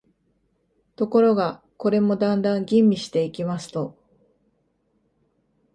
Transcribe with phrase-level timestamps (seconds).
[0.95, 3.95] ところが、これもだんだん吟味していきますと、